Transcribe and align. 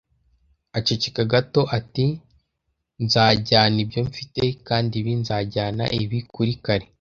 Aceceka 0.77 1.21
gato 1.31 1.61
ati: 1.77 2.05
"Nzajyana 3.03 3.77
ibyo 3.85 4.01
mfite." 4.07 4.43
"Kandi 4.67 4.93
ibi 5.01 5.13
nzajyana 5.21 5.83
ibi 6.01 6.19
kuri 6.33 6.53
kare 6.65 6.87